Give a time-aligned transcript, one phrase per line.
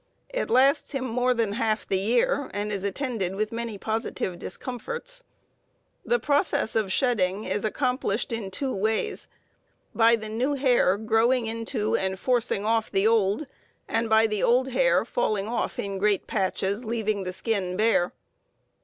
[0.29, 5.21] It lasts him more than half the year, and is attended with many positive discomforts.
[6.03, 9.27] The process of shedding is accomplished in two ways:
[9.93, 13.45] by the new hair growing into and forcing off the old,
[13.87, 18.11] and by the old hair falling off in great patches, leaving the skin bare.